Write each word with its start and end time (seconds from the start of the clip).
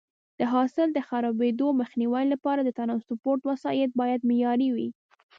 د 0.39 0.41
حاصل 0.53 0.87
د 0.93 0.99
خرابېدو 1.07 1.67
مخنیوي 1.81 2.25
لپاره 2.33 2.61
د 2.63 2.69
ټرانسپورټ 2.77 3.39
وسایط 3.51 3.91
باید 4.01 4.27
معیاري 4.29 4.69
وي. 4.75 4.89